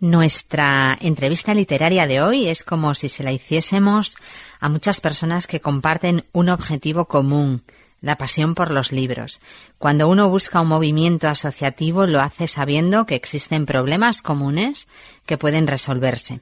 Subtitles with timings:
[0.00, 4.16] Nuestra entrevista literaria de hoy es como si se la hiciésemos
[4.58, 7.60] a muchas personas que comparten un objetivo común,
[8.00, 9.40] la pasión por los libros.
[9.76, 14.88] Cuando uno busca un movimiento asociativo lo hace sabiendo que existen problemas comunes
[15.26, 16.40] que pueden resolverse.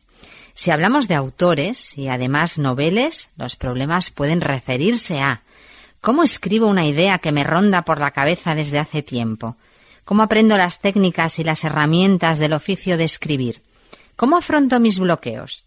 [0.55, 5.41] Si hablamos de autores y además noveles, los problemas pueden referirse a
[6.00, 9.56] ¿cómo escribo una idea que me ronda por la cabeza desde hace tiempo?
[10.09, 13.61] ¿Cómo aprendo las técnicas y las herramientas del oficio de escribir?
[14.17, 15.65] ¿Cómo afronto mis bloqueos?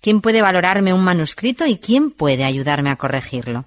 [0.00, 3.66] ¿Quién puede valorarme un manuscrito y quién puede ayudarme a corregirlo?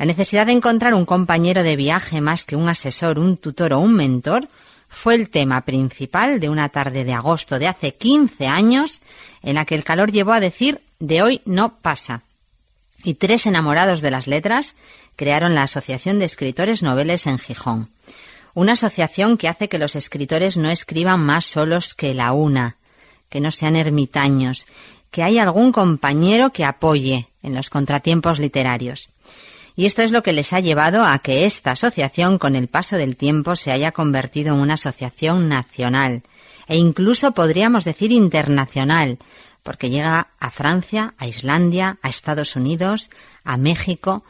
[0.00, 3.78] La necesidad de encontrar un compañero de viaje más que un asesor, un tutor o
[3.78, 4.48] un mentor
[4.88, 9.00] fue el tema principal de una tarde de agosto de hace 15 años
[9.44, 12.22] en la que el calor llevó a decir de hoy no pasa.
[13.04, 14.74] Y tres enamorados de las letras
[15.14, 17.88] crearon la Asociación de Escritores Noveles en Gijón
[18.54, 22.76] una asociación que hace que los escritores no escriban más solos que la una,
[23.28, 24.66] que no sean ermitaños,
[25.10, 29.08] que hay algún compañero que apoye en los contratiempos literarios.
[29.74, 32.96] Y esto es lo que les ha llevado a que esta asociación, con el paso
[32.96, 36.22] del tiempo, se haya convertido en una asociación nacional
[36.68, 39.18] e incluso podríamos decir internacional,
[39.62, 43.10] porque llega a Francia, a Islandia, a Estados Unidos,
[43.44, 44.24] a México,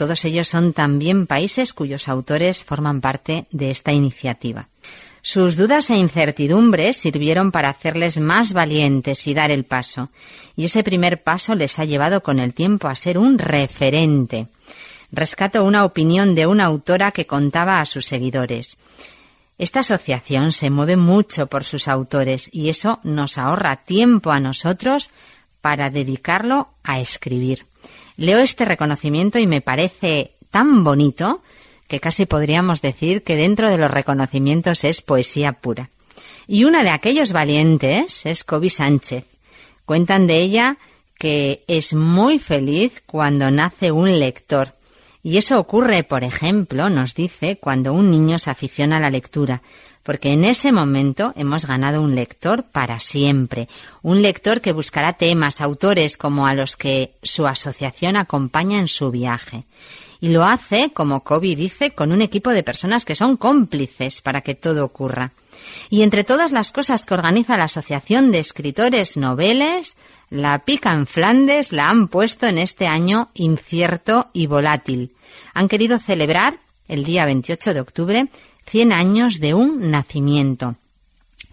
[0.00, 4.66] todos ellos son también países cuyos autores forman parte de esta iniciativa.
[5.20, 10.08] Sus dudas e incertidumbres sirvieron para hacerles más valientes y dar el paso,
[10.56, 14.46] y ese primer paso les ha llevado con el tiempo a ser un referente.
[15.12, 18.78] Rescato una opinión de una autora que contaba a sus seguidores.
[19.58, 25.10] Esta asociación se mueve mucho por sus autores y eso nos ahorra tiempo a nosotros
[25.60, 27.66] para dedicarlo a escribir.
[28.20, 31.40] Leo este reconocimiento y me parece tan bonito
[31.88, 35.88] que casi podríamos decir que dentro de los reconocimientos es poesía pura.
[36.46, 39.24] Y una de aquellos valientes es Kobe Sánchez.
[39.86, 40.76] Cuentan de ella
[41.18, 44.74] que es muy feliz cuando nace un lector.
[45.22, 49.62] Y eso ocurre, por ejemplo, nos dice, cuando un niño se aficiona a la lectura,
[50.10, 53.68] porque en ese momento hemos ganado un lector para siempre,
[54.02, 59.12] un lector que buscará temas, autores como a los que su asociación acompaña en su
[59.12, 59.62] viaje.
[60.20, 64.40] Y lo hace, como Kobe dice, con un equipo de personas que son cómplices para
[64.40, 65.30] que todo ocurra.
[65.90, 69.94] Y entre todas las cosas que organiza la Asociación de Escritores Noveles,
[70.28, 75.12] la pica en Flandes la han puesto en este año incierto y volátil.
[75.54, 78.28] Han querido celebrar el día 28 de octubre
[78.70, 80.76] 100 años de un nacimiento.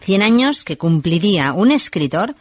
[0.01, 2.35] 100 años que cumpliría un escritor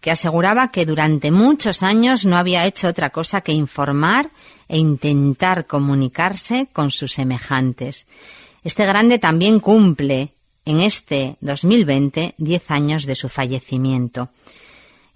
[0.00, 4.30] que aseguraba que durante muchos años no había hecho otra cosa que informar
[4.68, 8.06] e intentar comunicarse con sus semejantes.
[8.62, 10.30] Este grande también cumple
[10.64, 14.28] en este 2020 10 años de su fallecimiento.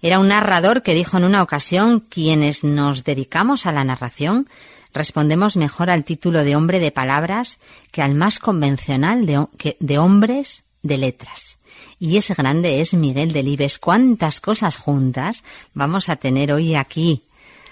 [0.01, 4.49] Era un narrador que dijo en una ocasión quienes nos dedicamos a la narración
[4.95, 7.59] respondemos mejor al título de hombre de palabras
[7.91, 11.57] que al más convencional de, hombres de letras.
[11.99, 13.77] Y ese grande es Miguel Delibes.
[13.77, 17.23] ¿Cuántas cosas juntas vamos a tener hoy aquí?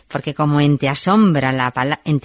[0.09, 1.71] Porque como en Te, asombra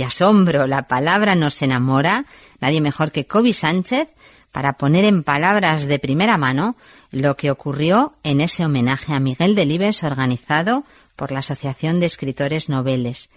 [0.04, 2.24] asombro la palabra nos enamora,
[2.60, 4.08] nadie mejor que Kobe Sánchez
[4.50, 6.74] para poner en palabras de primera mano
[7.12, 10.82] lo que ocurrió en ese homenaje a Miguel Delibes organizado
[11.14, 13.28] por la Asociación de Escritores Noveles.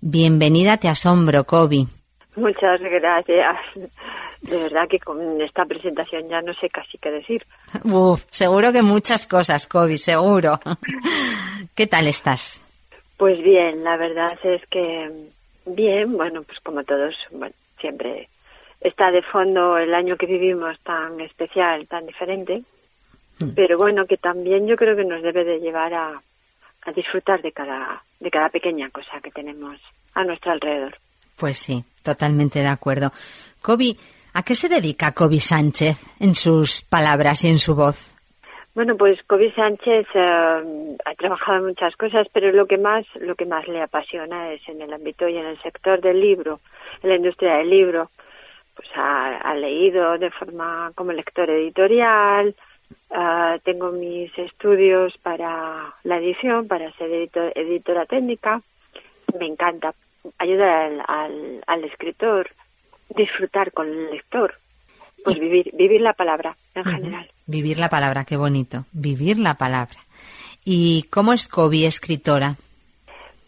[0.00, 1.86] Bienvenida, te asombro, Kobe.
[2.36, 3.56] Muchas gracias.
[4.42, 7.44] De verdad que con esta presentación ya no sé casi qué decir.
[7.82, 10.60] Uf, seguro que muchas cosas, Kobe, seguro.
[11.74, 12.60] ¿Qué tal estás?
[13.16, 15.10] Pues bien, la verdad es que
[15.66, 18.28] bien, bueno, pues como todos, bueno, siempre
[18.80, 22.62] está de fondo el año que vivimos tan especial, tan diferente,
[23.40, 23.50] mm.
[23.56, 26.22] pero bueno, que también yo creo que nos debe de llevar a,
[26.88, 29.80] a disfrutar de cada, de cada pequeña cosa que tenemos
[30.14, 30.96] a nuestro alrededor.
[31.36, 33.12] Pues sí, totalmente de acuerdo.
[33.60, 33.96] Kobe,
[34.32, 38.18] ¿a qué se dedica Kobe Sánchez en sus palabras y en su voz?
[38.74, 43.34] Bueno, pues Kobe Sánchez eh, ha trabajado en muchas cosas, pero lo que más lo
[43.34, 46.60] que más le apasiona es en el ámbito y en el sector del libro,
[47.02, 48.10] en la industria del libro.
[48.76, 52.54] Pues ha, ha leído de forma como lector editorial,
[53.10, 58.60] Ah, tengo mis estudios para la edición, para ser editora técnica.
[59.38, 59.94] Me encanta
[60.38, 62.50] ayudar al, al, escritor,
[63.16, 64.54] disfrutar con el lector,
[65.24, 67.30] pues vivir, vivir la palabra en general.
[67.46, 69.96] Vivir la palabra, qué bonito, vivir la palabra.
[70.64, 72.56] ¿Y cómo es Kobe escritora?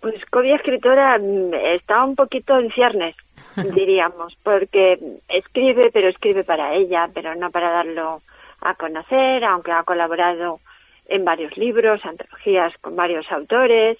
[0.00, 3.14] Pues Kobe escritora mm, está un poquito en ciernes,
[3.74, 4.98] diríamos, porque
[5.28, 8.22] escribe, pero escribe para ella, pero no para darlo
[8.60, 10.60] a conocer, aunque ha colaborado
[11.06, 13.98] en varios libros, antologías con varios autores,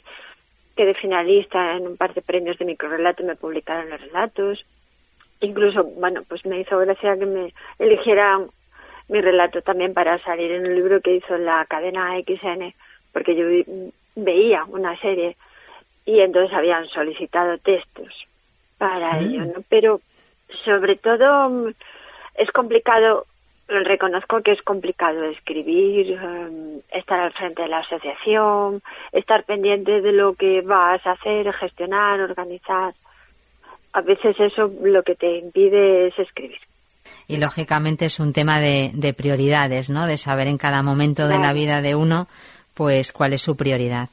[0.77, 4.65] quedé finalista en un par de premios de microrelato y me publicaron los relatos.
[5.41, 8.49] Incluso, bueno, pues me hizo gracia que me eligieran
[9.09, 12.73] mi relato también para salir en un libro que hizo la cadena XN,
[13.13, 13.45] porque yo
[14.15, 15.37] veía una serie
[16.05, 18.27] y entonces habían solicitado textos
[18.79, 19.25] para mm.
[19.25, 19.65] ello, ¿no?
[19.69, 20.01] Pero
[20.65, 21.69] sobre todo
[22.35, 23.27] es complicado
[23.85, 28.83] reconozco que es complicado escribir, em, estar al frente de la asociación,
[29.13, 32.93] estar pendiente de lo que vas a hacer, gestionar, organizar.
[33.93, 36.59] A veces eso lo que te impide es escribir.
[37.29, 40.07] Y lógicamente es un tema de, prioridades, ¿no?
[40.07, 42.27] De saber en cada momento de la vida de uno,
[42.75, 44.09] pues cuál es su prioridad.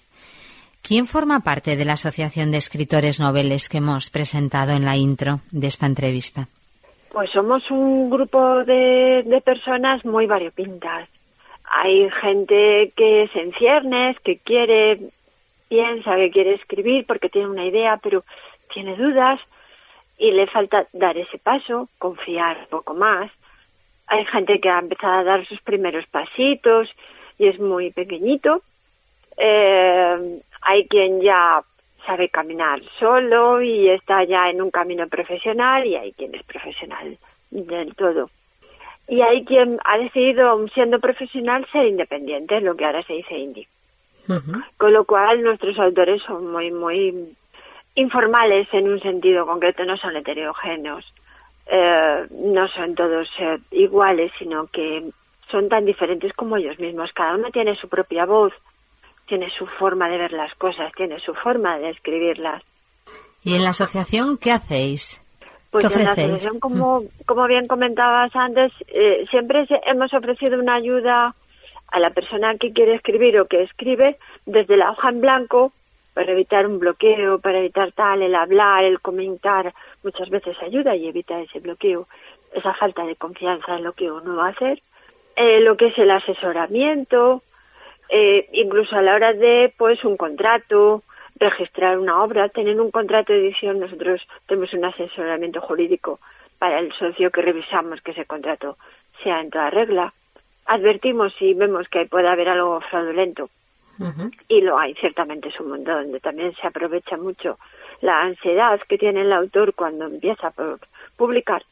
[0.83, 5.41] ¿Quién forma parte de la Asociación de Escritores Noveles que hemos presentado en la intro
[5.49, 6.47] de esta entrevista?
[7.17, 11.09] Pues somos un grupo de, de personas muy variopintas.
[11.63, 14.99] Hay gente que es en ciernes, que quiere,
[15.67, 18.23] piensa que quiere escribir porque tiene una idea, pero
[18.71, 19.39] tiene dudas
[20.19, 23.31] y le falta dar ese paso, confiar un poco más.
[24.05, 26.87] Hay gente que ha empezado a dar sus primeros pasitos
[27.39, 28.61] y es muy pequeñito.
[29.37, 31.63] Eh, hay quien ya
[32.07, 37.17] sabe caminar solo y está ya en un camino profesional y hay quien es profesional
[37.51, 38.29] del todo.
[39.09, 43.67] Y hay quien ha decidido, siendo profesional, ser independiente, lo que ahora se dice indie.
[44.77, 47.35] Con lo cual nuestros autores son muy, muy
[47.95, 51.13] informales en un sentido concreto, no son heterogéneos,
[51.67, 55.09] eh, no son todos eh, iguales, sino que
[55.49, 57.11] son tan diferentes como ellos mismos.
[57.13, 58.53] Cada uno tiene su propia voz,
[59.27, 62.63] tiene su forma de ver las cosas, tiene su forma de escribirlas.
[63.43, 65.21] ¿Y en la asociación qué hacéis?
[65.71, 71.35] Pues en la asociación, como, como bien comentabas antes, eh, siempre hemos ofrecido una ayuda
[71.91, 75.71] a la persona que quiere escribir o que escribe desde la hoja en blanco
[76.13, 79.71] para evitar un bloqueo, para evitar tal, el hablar, el comentar,
[80.03, 82.07] muchas veces ayuda y evita ese bloqueo,
[82.53, 84.79] esa falta de confianza en lo que uno va a hacer.
[85.35, 87.43] Eh, lo que es el asesoramiento,
[88.09, 91.03] eh, incluso a la hora de pues un contrato,
[91.35, 96.19] registrar una obra, tener un contrato de edición, nosotros tenemos un asesoramiento jurídico
[96.57, 98.77] para el socio que revisamos que ese contrato
[99.23, 100.13] sea en toda regla.
[100.65, 103.49] Advertimos si vemos que puede haber algo fraudulento.
[104.47, 107.57] Y lo hay, ciertamente es un mundo donde también se aprovecha mucho
[108.01, 110.77] la ansiedad que tiene el autor cuando empieza a
[111.15, 111.63] publicar.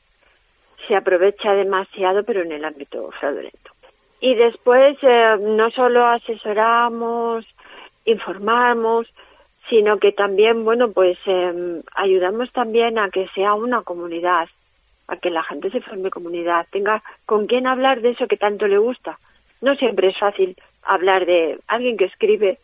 [0.87, 3.74] Se aprovecha demasiado, pero en el ámbito fraudulento.
[4.19, 7.45] Y después eh, no solo asesoramos,
[8.05, 9.07] informamos,
[9.69, 14.47] sino que también, bueno, pues em, ayudamos también a que sea una comunidad,
[15.07, 18.67] a que la gente se forme comunidad, tenga con quién hablar de eso que tanto
[18.67, 19.19] le gusta.
[19.61, 22.59] No siempre es fácil hablar de alguien que escribe,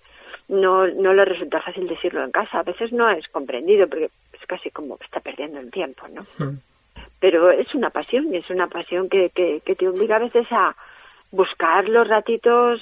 [0.47, 4.45] no, no le resulta fácil decirlo en casa, a veces no es comprendido porque es
[4.45, 6.25] casi como que está perdiendo el tiempo, ¿no?
[6.37, 6.57] Hmm.
[7.19, 10.45] Pero es una pasión y es una pasión que, que, que te obliga a veces
[10.51, 10.75] a,
[11.31, 12.81] buscar los ratitos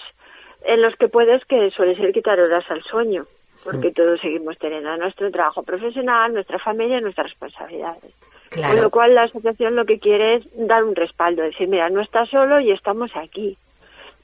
[0.64, 3.26] en los que puedes, que suele ser quitar horas al sueño,
[3.64, 8.14] porque todos seguimos teniendo nuestro trabajo profesional, nuestra familia, nuestras responsabilidades.
[8.52, 12.02] Con lo cual la asociación lo que quiere es dar un respaldo, decir, mira, no
[12.02, 13.58] estás solo y estamos aquí.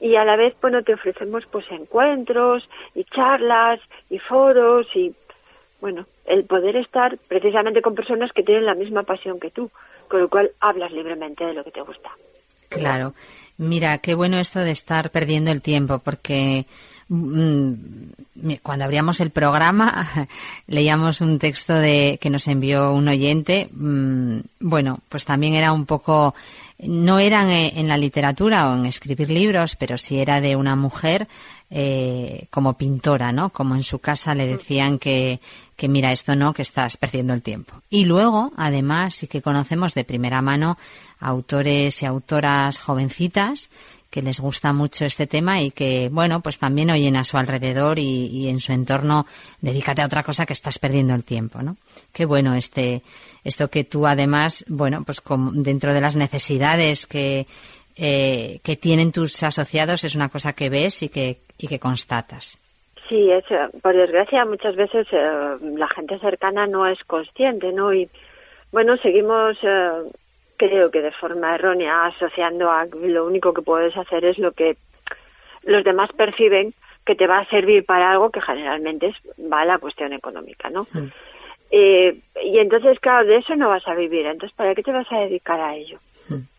[0.00, 3.80] Y a la vez, bueno, te ofrecemos pues encuentros y charlas
[4.10, 5.14] y foros y,
[5.80, 9.70] bueno, el poder estar precisamente con personas que tienen la misma pasión que tú,
[10.08, 12.10] con lo cual hablas libremente de lo que te gusta.
[12.68, 13.14] Claro.
[13.58, 16.66] Mira, qué bueno esto de estar perdiendo el tiempo, porque
[17.08, 17.72] mm,
[18.62, 20.28] cuando abríamos el programa
[20.66, 23.68] leíamos un texto de que nos envió un oyente.
[23.72, 26.34] Mm, bueno, pues también era un poco,
[26.78, 31.26] no eran en la literatura o en escribir libros, pero sí era de una mujer
[31.70, 33.50] eh, como pintora, ¿no?
[33.50, 35.40] Como en su casa le decían que,
[35.76, 37.74] que mira esto no, que estás perdiendo el tiempo.
[37.90, 40.78] Y luego, además, sí que conocemos de primera mano
[41.20, 43.68] autores y autoras jovencitas
[44.10, 47.98] que les gusta mucho este tema y que, bueno, pues también oyen a su alrededor
[47.98, 49.26] y, en su entorno,
[49.60, 51.76] dedícate a otra cosa que estás perdiendo el tiempo, ¿no?
[52.14, 53.02] Qué bueno este,
[53.44, 57.46] esto que tú además, bueno, pues dentro de las necesidades que,
[57.96, 62.56] eh, que tienen tus asociados es una cosa que ves y que, y que constatas.
[63.08, 63.44] Sí, es,
[63.82, 67.92] por desgracia muchas veces eh, la gente cercana no es consciente, ¿no?
[67.92, 68.08] Y
[68.72, 69.90] bueno, seguimos, eh,
[70.56, 74.76] creo que de forma errónea, asociando a lo único que puedes hacer es lo que
[75.64, 76.72] los demás perciben
[77.04, 79.16] que te va a servir para algo que generalmente es,
[79.52, 80.86] va a la cuestión económica, ¿no?
[81.70, 84.26] Eh, y entonces, claro, de eso no vas a vivir.
[84.26, 85.98] Entonces, ¿para qué te vas a dedicar a ello?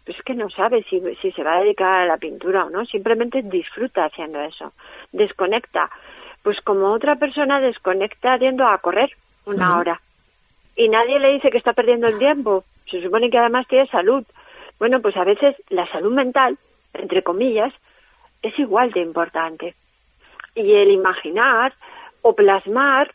[0.06, 2.70] Pues es que no sabes si, si se va a dedicar a la pintura o
[2.70, 2.86] no.
[2.86, 4.72] Simplemente disfruta haciendo eso.
[5.12, 5.90] Desconecta.
[6.44, 9.12] Pues como otra persona desconecta yendo a correr
[9.46, 10.00] una hora.
[10.78, 12.64] Y nadie le dice que está perdiendo el tiempo.
[12.90, 14.24] Se supone que además tiene salud.
[14.80, 16.58] Bueno, pues a veces la salud mental,
[16.94, 17.74] entre comillas,
[18.42, 19.76] es igual de importante.
[20.56, 21.74] Y el imaginar
[22.22, 23.12] o plasmar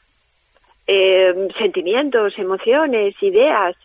[0.86, 3.76] eh, sentimientos, emociones, ideas,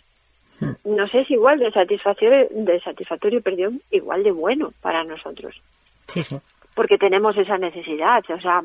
[0.60, 0.96] hmm.
[0.96, 5.62] no sé, es igual de satisfactorio, de satisfactorio, perdón, igual de bueno para nosotros.
[6.08, 6.38] Sí, sí.
[6.74, 8.62] Porque tenemos esa necesidad, o sea,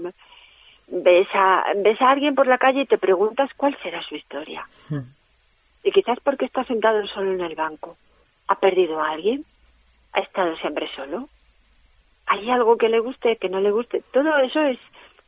[0.88, 4.67] ves a, ves a alguien por la calle y te preguntas cuál será su historia.
[4.88, 5.00] Hmm.
[5.82, 7.96] Y quizás porque está sentado solo en el banco.
[8.48, 9.44] ¿Ha perdido a alguien?
[10.12, 11.28] ¿Ha estado siempre solo?
[12.26, 14.02] ¿Hay algo que le guste, que no le guste?
[14.12, 14.78] Todo eso es,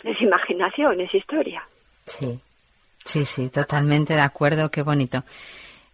[0.05, 1.63] es imaginación, es historia.
[2.07, 2.39] Sí,
[3.05, 5.25] sí, sí, totalmente de acuerdo, qué bonito.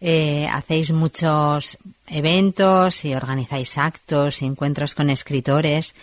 [0.00, 1.76] Eh, hacéis muchos
[2.06, 5.94] eventos y organizáis actos y encuentros con escritores,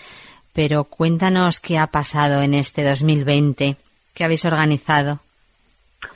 [0.54, 3.76] pero cuéntanos qué ha pasado en este 2020,
[4.14, 5.20] qué habéis organizado.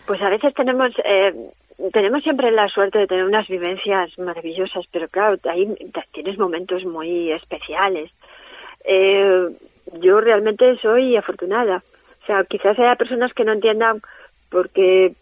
[0.06, 1.34] Pues a veces tenemos eh,
[1.92, 5.68] tenemos siempre la suerte de tener unas vivencias maravillosas, pero claro, ahí
[6.12, 8.12] tienes momentos muy especiales.
[8.84, 9.50] Eh,
[10.00, 11.84] yo realmente soy afortunada.
[12.24, 14.02] O sea, quizás haya personas que no entiendan
[14.50, 15.14] por qué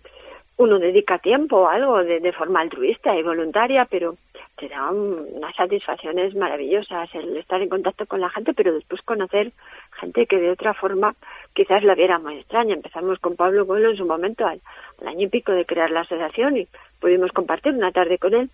[0.58, 4.16] uno dedica tiempo a algo de, forma altruista y voluntaria, pero
[4.58, 9.54] te da unas satisfacciones maravillosas el estar en contacto con la gente, pero después conocer
[10.00, 11.16] gente que de otra forma
[11.54, 12.74] quizás la viera muy extraña.
[12.74, 14.62] Empezamos con Pablo Golo en su momento al,
[15.06, 16.68] año y pico de crear la asociación y
[17.00, 18.50] pudimos compartir una tarde con él.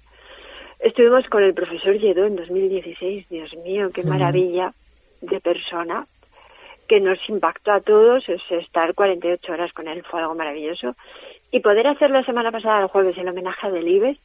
[0.79, 4.73] Estuvimos con el profesor Lledó en 2016, Dios mío, qué maravilla
[5.21, 6.05] de persona
[6.87, 10.95] que nos impactó a todos, es estar 48 horas con él fue algo maravilloso
[11.51, 14.17] y poder hacer la semana pasada, el jueves, el homenaje a Delibes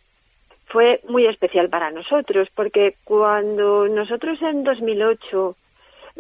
[0.66, 5.56] fue muy especial para nosotros, porque cuando nosotros en 2008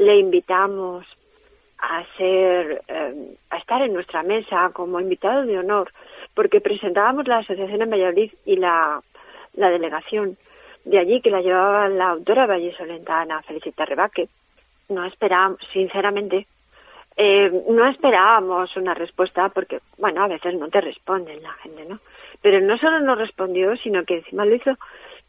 [0.00, 1.06] le invitamos
[1.78, 5.92] a ser, eh, a estar en nuestra mesa como invitado de honor,
[6.34, 9.02] porque presentábamos la asociación en Valladolid y la,
[9.54, 10.36] la delegación
[10.84, 14.28] de allí que la llevaba la autora vallesolentana Felicita Rebaque.
[14.88, 16.46] No esperábamos, sinceramente,
[17.16, 21.98] eh, no esperábamos una respuesta porque, bueno, a veces no te responden la gente, ¿no?
[22.40, 24.78] Pero no solo nos respondió, sino que encima lo hizo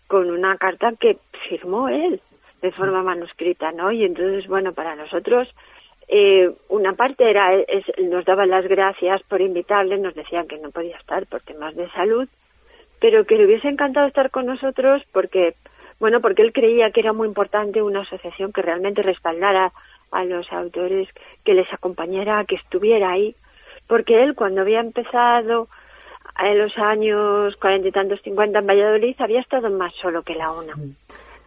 [0.08, 1.18] con una carta que
[1.50, 2.22] firmó él
[2.62, 3.92] de forma manuscrita, ¿no?
[3.92, 5.54] Y entonces, bueno, para nosotros,
[6.08, 10.70] eh, una parte era, es, nos daban las gracias por invitarle, nos decían que no
[10.70, 12.28] podía estar por temas de salud,
[13.00, 15.56] pero que le hubiese encantado estar con nosotros porque,
[16.00, 19.72] bueno, porque él creía que era muy importante una asociación que realmente respaldara
[20.12, 21.08] a los autores,
[21.44, 23.36] que les acompañara, que estuviera ahí,
[23.88, 25.68] porque él cuando había empezado
[26.40, 30.52] en los años cuarenta y tantos, cincuenta en Valladolid, había estado más solo que la
[30.52, 30.74] una.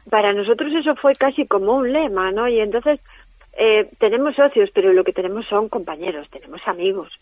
[0.04, 0.10] Mm.
[0.10, 2.48] Para nosotros eso fue casi como un lema, ¿no?
[2.48, 3.00] Y entonces
[3.56, 7.12] eh, tenemos socios, pero lo que tenemos son compañeros, tenemos amigos.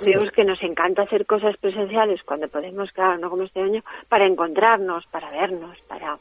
[0.00, 4.26] Amigos que nos encanta hacer cosas presenciales cuando podemos, claro, no como este año, para
[4.26, 6.16] encontrarnos, para vernos, para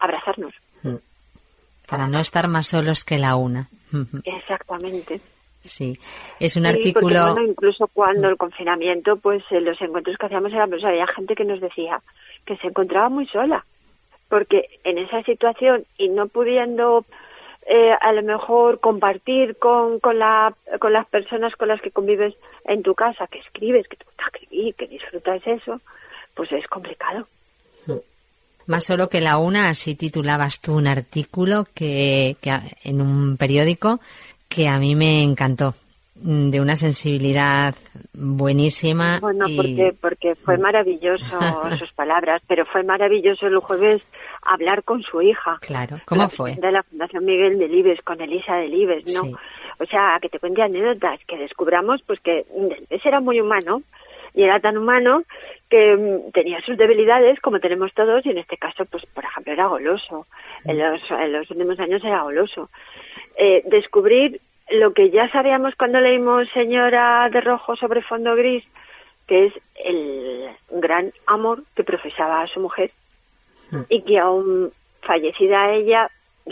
[0.00, 0.52] abrazarnos.
[0.82, 0.96] Mm
[1.86, 3.68] para no estar más solos que la una.
[4.24, 5.20] Exactamente.
[5.62, 5.98] Sí,
[6.40, 7.40] es un artículo.
[7.40, 11.44] incluso cuando el confinamiento, pues eh, los encuentros que hacíamos eran, pues había gente que
[11.44, 12.00] nos decía
[12.44, 13.64] que se encontraba muy sola,
[14.28, 17.04] porque en esa situación y no pudiendo
[17.66, 22.34] eh, a lo mejor compartir con, con, la, con las personas con las que convives
[22.66, 25.80] en tu casa, que escribes, que te gusta escribir, que disfrutas eso,
[26.34, 27.26] pues es complicado.
[28.66, 34.00] Más solo que la una, así titulabas tú un artículo que, que en un periódico
[34.48, 35.83] que a mí me encantó mm,
[36.14, 37.74] de una sensibilidad
[38.12, 39.18] buenísima.
[39.20, 41.38] Bueno, porque, porque fue maravilloso
[41.78, 44.02] sus palabras, pero fue maravilloso el jueves
[44.42, 45.58] hablar con su hija.
[45.60, 46.54] Claro, ¿cómo fue?
[46.54, 49.22] De la Fundación Miguel Delibes, con Elisa Delibes, ¿no?
[49.78, 53.82] O sea, que te cuente anécdotas, que descubramos pues que Delibes era muy humano
[54.34, 55.24] y era tan humano
[55.68, 59.52] que mm, tenía sus debilidades como tenemos todos y en este caso pues por ejemplo
[59.52, 60.26] era goloso
[60.64, 62.68] en los, en los últimos años era goloso
[63.36, 64.40] eh, descubrir
[64.70, 68.64] lo que ya sabíamos cuando leímos Señora de Rojo sobre fondo gris
[69.26, 72.90] que es el gran amor que profesaba a su mujer
[73.70, 73.80] mm.
[73.88, 76.10] y que aún fallecida ella,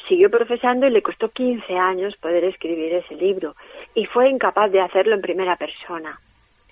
[0.08, 3.54] siguió profesando y le costó 15 años poder escribir ese libro
[3.94, 6.18] y fue incapaz de hacerlo en primera persona.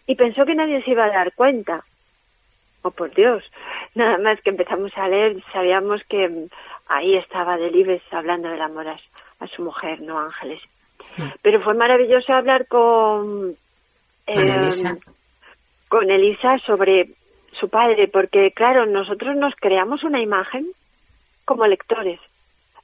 [0.06, 1.84] Y pensó que nadie se iba a dar cuenta.
[2.82, 3.44] Oh, por Dios.
[3.94, 6.48] Nada más que empezamos a leer, sabíamos que
[6.88, 8.98] ahí estaba Delibes hablando del amor a,
[9.38, 10.62] a su mujer, no Ángeles.
[11.42, 13.56] Pero fue maravilloso hablar con,
[14.26, 14.90] Elisa?
[14.90, 15.12] Eh,
[15.88, 17.08] con Elisa sobre
[17.58, 20.66] su padre, porque claro, nosotros nos creamos una imagen
[21.44, 22.20] como lectores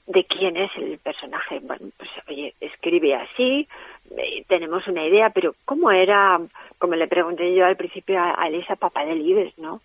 [0.06, 1.60] de quién es el personaje.
[1.60, 3.68] Bueno, pues oye, escribe así,
[4.16, 6.40] eh, tenemos una idea, pero ¿cómo era,
[6.78, 9.80] como le pregunté yo al principio a, a Elisa, papá de Libes, no?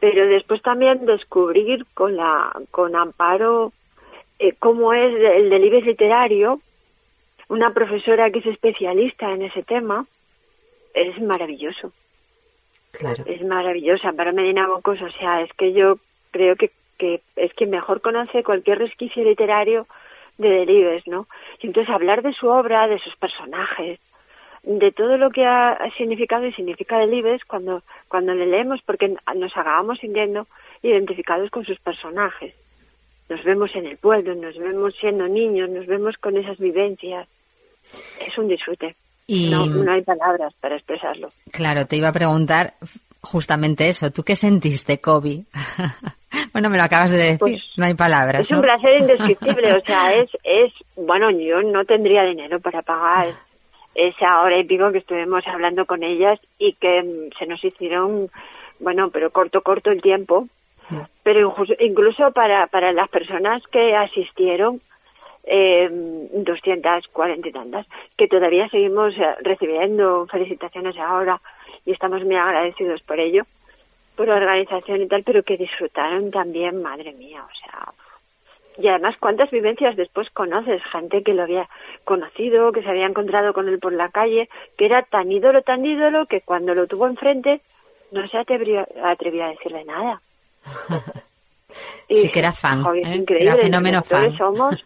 [0.00, 3.72] Pero después también descubrir con la, con Amparo,
[4.38, 6.60] eh, cómo es el Delibes literario,
[7.48, 10.06] una profesora que es especialista en ese tema,
[10.94, 11.92] es maravilloso.
[12.92, 13.24] Claro.
[13.26, 14.12] Es maravillosa.
[14.12, 15.98] Para Medina Bocos, o sea, es que yo
[16.30, 19.86] creo que, que es que mejor conoce cualquier resquicio literario
[20.36, 21.26] de Delibes, ¿no?
[21.60, 23.98] Y entonces hablar de su obra, de sus personajes,
[24.62, 29.08] de todo lo que ha, ha significado y significa Delibes cuando, cuando le leemos, porque
[29.08, 30.46] nos acabamos sintiendo
[30.82, 32.54] identificados con sus personajes.
[33.28, 37.28] Nos vemos en el pueblo, nos vemos siendo niños, nos vemos con esas vivencias.
[38.24, 38.94] Es un disfrute.
[39.26, 41.28] Y No, no hay palabras para expresarlo.
[41.52, 42.74] claro, te iba a preguntar
[43.20, 44.10] justamente eso.
[44.10, 45.42] ¿Tú qué sentiste, Kobe?
[46.52, 47.38] bueno, me lo acabas de decir.
[47.38, 48.42] Pues, no hay palabras.
[48.42, 53.28] Es un placer indescriptible, o sea, es, es, bueno, yo no tendría dinero para pagar
[53.94, 58.30] esa hora y pico que estuvimos hablando con ellas y que mm, se nos hicieron,
[58.78, 60.46] bueno, pero corto, corto el tiempo.
[61.22, 64.80] Pero injus- incluso para, para las personas que asistieron,
[65.50, 67.86] eh, 240 y tantas,
[68.16, 71.40] que todavía seguimos eh, recibiendo felicitaciones ahora
[71.84, 73.44] y estamos muy agradecidos por ello,
[74.16, 77.92] por la organización y tal, pero que disfrutaron también, madre mía, o sea,
[78.80, 80.80] y además, ¿cuántas vivencias después conoces?
[80.84, 81.68] Gente que lo había
[82.04, 85.84] conocido, que se había encontrado con él por la calle, que era tan ídolo, tan
[85.84, 87.60] ídolo, que cuando lo tuvo enfrente
[88.12, 90.20] no se atrevió, atrevió a decirle nada.
[92.08, 93.16] Y Sí que era fan, "Joder, ¿eh?
[93.16, 94.34] increíble, Era fenómeno fan".
[94.38, 94.82] somos,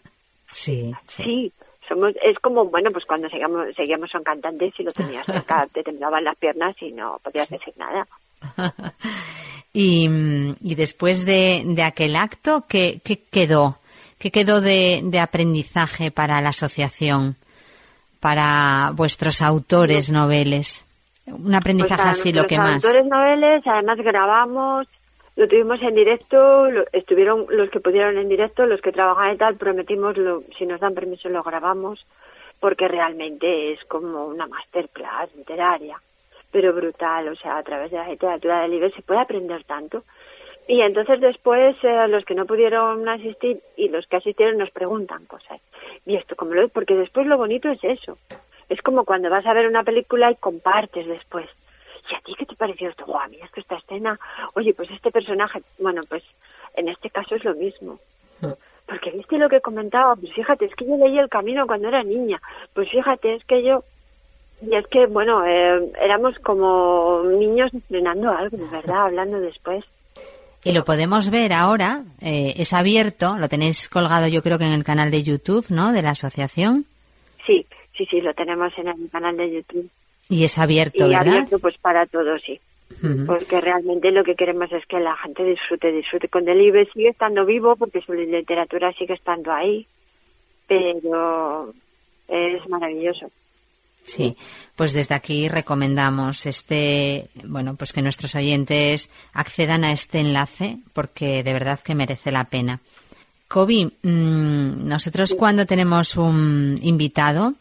[0.52, 1.22] Sí, sí.
[1.22, 1.52] sí,
[1.88, 5.66] somos, es como, bueno, pues cuando seguíamos, seguíamos a un cantante, si lo tenías cerca,
[5.72, 8.06] te temblaban las piernas y no podías decir nada.
[9.74, 13.78] Y, mm, y después de, de aquel acto, ¿qué, qué quedó?
[14.18, 17.36] ¿Qué quedó de, de aprendizaje para la asociación,
[18.20, 20.84] para vuestros autores noveles?
[21.26, 22.84] Un aprendizaje Pues así lo que más.
[22.84, 24.86] autores noveles, además grabamos,
[25.36, 29.36] lo tuvimos en directo, lo- estuvieron los que pudieron en directo, los que trabajan y
[29.36, 32.06] tal, prometimos, lo, si nos dan permiso lo grabamos,
[32.60, 36.00] porque realmente es como una masterclass literaria,
[36.50, 40.04] pero brutal, o sea, a través de la literatura del libro se puede aprender tanto.
[40.68, 45.24] Y entonces después eh, los que no pudieron asistir y los que asistieron nos preguntan
[45.26, 45.60] cosas.
[46.06, 46.68] ¿Y esto cómo lo?
[46.68, 48.16] Porque después lo bonito es eso.
[48.68, 51.46] Es como cuando vas a ver una película y compartes después.
[52.12, 53.07] ¿Y a ti qué te pareció esto?
[53.07, 54.18] Guau, a mí es que esta escena,
[54.53, 56.22] oye, pues este personaje, bueno, pues
[56.75, 57.98] en este caso es lo mismo.
[58.87, 62.03] Porque viste lo que comentaba, pues fíjate, es que yo leí El Camino cuando era
[62.03, 62.38] niña.
[62.75, 63.83] Pues fíjate, es que yo...
[64.61, 69.07] Y es que, bueno, eh, éramos como niños estrenando algo, ¿verdad?
[69.07, 69.83] Hablando después.
[70.64, 74.72] Y lo podemos ver ahora, eh, es abierto, lo tenéis colgado yo creo que en
[74.72, 75.92] el canal de YouTube, ¿no?
[75.92, 76.85] De la asociación.
[77.46, 79.90] Sí, sí, sí, lo tenemos en el canal de YouTube.
[80.32, 81.28] Y es abierto, y ¿verdad?
[81.28, 82.58] abierto pues para todos, sí.
[83.26, 87.44] Porque realmente lo que queremos es que la gente disfrute, disfrute con Delibes, sigue estando
[87.44, 89.86] vivo porque su literatura sigue estando ahí,
[90.66, 91.72] pero
[92.28, 93.30] es maravilloso.
[94.06, 94.36] Sí,
[94.74, 101.42] pues desde aquí recomendamos este, bueno, pues que nuestros oyentes accedan a este enlace porque
[101.42, 102.80] de verdad que merece la pena.
[103.48, 107.54] Kobe, mm, nosotros cuando tenemos un invitado,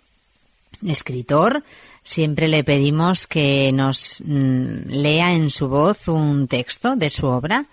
[0.85, 1.63] escritor,
[2.03, 7.65] siempre le pedimos que nos mm, lea en su voz un texto de su obra.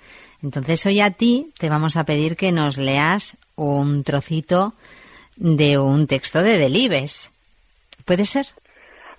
[0.43, 4.73] Entonces hoy a ti te vamos a pedir que nos leas un trocito
[5.37, 7.31] de un texto de Delibes.
[8.05, 8.47] ¿Puede ser?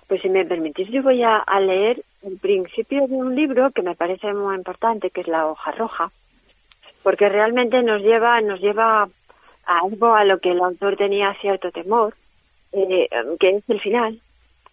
[0.06, 3.94] Pues si me permitís, yo voy a, leer el principio de un libro que me
[3.94, 6.10] parece muy importante, que es La hoja roja,
[7.02, 9.08] porque realmente nos lleva, nos lleva
[9.66, 12.14] a algo a lo que el autor tenía cierto temor,
[12.72, 14.18] eh, que es el final.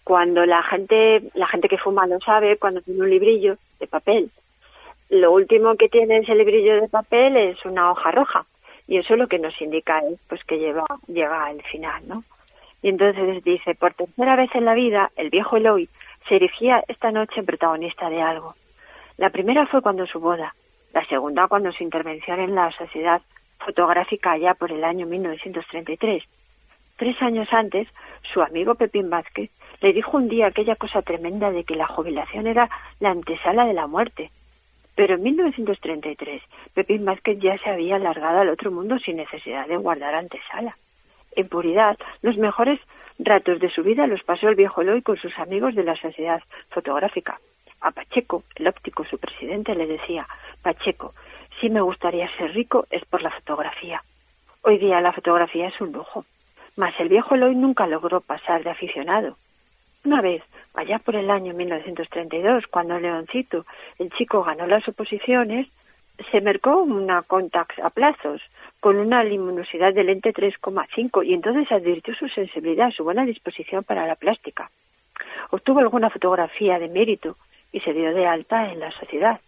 [0.07, 4.31] Cuando la gente, la gente que fuma lo sabe, cuando tiene un librillo de papel,
[5.09, 8.45] lo último que tiene ese librillo de papel es una hoja roja.
[8.87, 12.23] Y eso lo que nos indica es pues que lleva, llega al final, ¿no?
[12.81, 15.89] Y entonces dice, por tercera vez en la vida, el viejo Eloy
[16.25, 18.55] se erigía esta noche protagonista de algo.
[19.17, 20.55] La primera fue cuando su boda,
[20.93, 23.21] la segunda cuando su intervención en la sociedad
[23.59, 26.23] fotográfica ya por el año 1933.
[26.95, 27.89] Tres años antes,
[28.23, 32.47] su amigo Pepín Vázquez le dijo un día aquella cosa tremenda de que la jubilación
[32.47, 34.31] era la antesala de la muerte.
[34.95, 36.41] Pero en 1933,
[36.73, 40.75] Pepín Vázquez ya se había largado al otro mundo sin necesidad de guardar antesala.
[41.35, 42.79] En puridad, los mejores
[43.19, 46.41] ratos de su vida los pasó el viejo Eloy con sus amigos de la Sociedad
[46.69, 47.39] Fotográfica.
[47.81, 50.27] A Pacheco, el óptico, su presidente, le decía,
[50.63, 51.13] Pacheco,
[51.61, 54.03] si me gustaría ser rico es por la fotografía.
[54.63, 56.25] Hoy día la fotografía es un lujo.
[56.75, 59.37] Mas el viejo Eloy nunca logró pasar de aficionado.
[60.07, 60.41] Una vez,
[60.73, 63.65] allá por el año 1932, cuando Leoncito,
[63.99, 65.67] el chico, ganó las oposiciones,
[66.31, 68.41] se mercó una Contax a plazos
[68.79, 74.07] con una luminosidad de lente 3,5 y entonces advirtió su sensibilidad, su buena disposición para
[74.07, 74.71] la plástica.
[75.49, 77.35] Obtuvo alguna fotografía de mérito
[77.73, 79.41] y se dio de alta en la sociedad.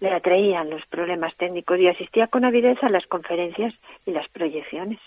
[0.00, 4.98] Le atraían los problemas técnicos y asistía con avidez a las conferencias y las proyecciones.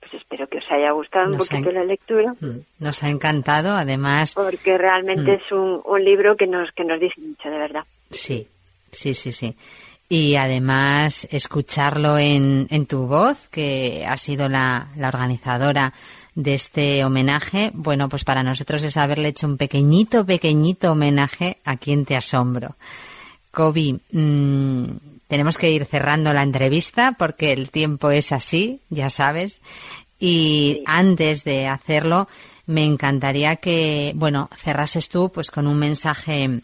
[0.00, 2.34] Pues espero que os haya gustado un poquito la lectura.
[2.40, 4.34] Mm, nos ha encantado, además.
[4.34, 5.34] Porque realmente mm.
[5.34, 7.84] es un, un libro que nos, que nos dice mucho, de verdad.
[8.10, 8.46] Sí,
[8.90, 9.54] sí, sí, sí
[10.12, 15.94] y además escucharlo en, en tu voz, que ha sido la, la, organizadora
[16.34, 21.78] de este homenaje, bueno, pues para nosotros es haberle hecho un pequeñito, pequeñito homenaje a
[21.78, 22.76] quien te asombro.
[23.50, 24.84] Kobe, mmm,
[25.28, 29.62] tenemos que ir cerrando la entrevista porque el tiempo es así, ya sabes.
[30.24, 32.28] Y antes de hacerlo,
[32.66, 36.60] me encantaría que, bueno, cerrases tú pues con un mensaje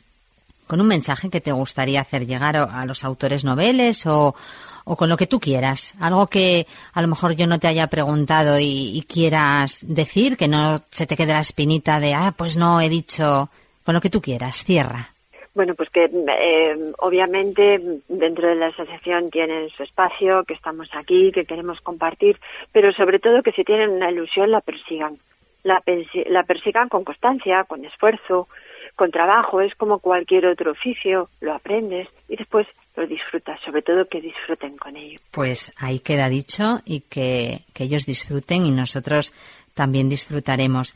[0.69, 4.37] con un mensaje que te gustaría hacer llegar a, los autores noveles o,
[4.85, 5.95] o, con lo que tú quieras.
[5.99, 10.83] Algo que a lo mejor yo no te haya preguntado y, quieras decir, que no
[10.91, 13.49] se te quede la espinita de, ah, pues no he dicho,
[13.83, 14.63] con lo que tú quieras.
[14.63, 15.11] Cierra.
[15.59, 21.33] Bueno, pues que eh, obviamente dentro de la asociación tienen su espacio, que estamos aquí,
[21.33, 22.39] que queremos compartir,
[22.71, 25.19] pero sobre todo que si tienen una ilusión la persigan.
[25.65, 25.83] La,
[26.27, 28.47] la persigan con constancia, con esfuerzo,
[28.95, 34.07] con trabajo, es como cualquier otro oficio, lo aprendes y después lo disfrutas, sobre todo
[34.07, 35.19] que disfruten con ello.
[35.33, 39.35] Pues ahí queda dicho y que, ellos disfruten y nosotros
[39.75, 40.95] también disfrutaremos.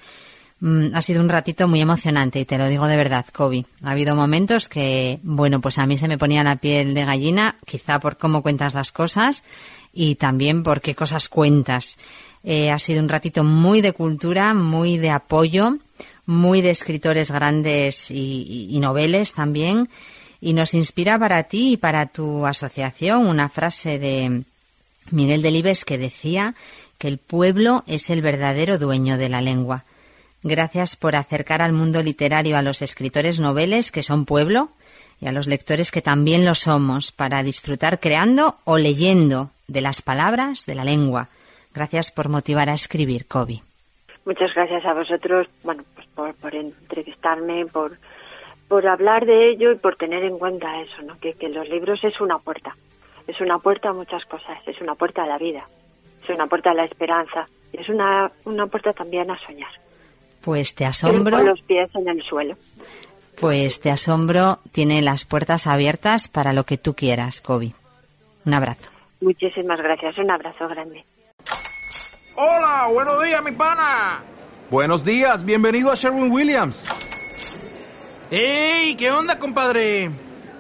[0.63, 3.67] Mm, ha sido un ratito muy emocionante y te lo digo de verdad, Kobe.
[3.83, 7.57] Ha habido momentos que, bueno, pues a mí se me ponía la piel de gallina,
[7.67, 9.43] quizá por cómo cuentas las cosas
[9.93, 11.99] y también por qué cosas cuentas.
[12.45, 15.79] Eh, ha sido un ratito muy de cultura, muy de apoyo,
[16.27, 19.89] muy de escritores grandes y, noveles también.
[20.41, 24.45] Y nos inspira para ti y para tu asociación una frase de
[25.11, 26.55] Miguel Delibes que decía
[26.99, 29.85] que el pueblo es el verdadero dueño de la lengua.
[30.43, 34.71] Gracias por acercar al mundo literario a los escritores noveles que son pueblo
[35.21, 40.03] y a los lectores que también lo somos para disfrutar creando o leyendo de las
[40.03, 41.29] palabras de la lengua.
[41.73, 43.63] Gracias por motivar a escribir, Kobe.
[44.25, 47.97] Muchas gracias a vosotros, bueno, pues por, entrevistarme, por,
[48.69, 51.19] por hablar de ello y por tener en cuenta eso, ¿no?
[51.21, 52.75] Que, que los libros es una puerta,
[53.27, 55.65] es una puerta a muchas cosas, es una puerta a la vida,
[56.23, 59.71] es una puerta a la esperanza, es una, una puerta también a soñar.
[60.43, 61.37] Pues te asombro.
[61.37, 62.55] Con los pies en el suelo.
[63.41, 67.73] Pues te asombro tiene las puertas abiertas para lo que tú quieras, Kobe.
[68.45, 68.83] Un abrazo.
[69.21, 71.05] Muchísimas gracias, un abrazo grande.
[72.37, 74.23] Hola, buenos días, mi pana.
[74.71, 76.87] Buenos días, bienvenido a Sherwin Williams.
[78.31, 78.97] ¡Ey!
[78.97, 80.11] ¿Qué onda, compadre?